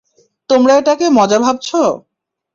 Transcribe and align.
তোমরা 0.49 0.73
এটাকে 0.77 1.05
মজা 1.09 1.37
ভাবছো? 1.39 1.81